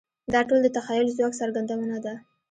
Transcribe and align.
دا 0.33 0.41
ټول 0.47 0.59
د 0.63 0.67
تخیل 0.77 1.05
د 1.07 1.11
ځواک 1.17 1.33
څرګندونه 1.41 1.97
ده. 2.05 2.13